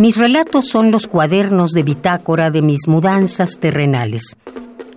[0.00, 4.38] Mis relatos son los cuadernos de bitácora de mis mudanzas terrenales,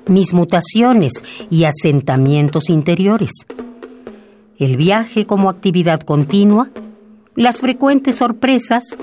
[0.07, 1.12] mis mutaciones
[1.50, 3.31] y asentamientos interiores.
[4.58, 6.70] El viaje como actividad continua,
[7.36, 8.98] las frecuentes sorpresas,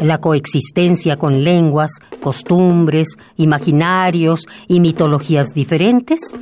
[0.00, 6.34] la coexistencia con lenguas, costumbres, imaginarios y mitologías diferentes,